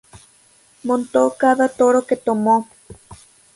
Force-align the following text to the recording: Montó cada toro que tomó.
Montó 0.81 1.35
cada 1.37 1.69
toro 1.69 2.07
que 2.07 2.15
tomó. 2.15 2.67